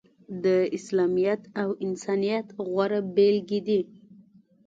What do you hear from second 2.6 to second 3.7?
غوره بیلګې